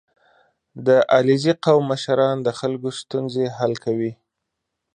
[0.87, 4.11] •د علیزي قوم مشران د خلکو ستونزې حل کوي.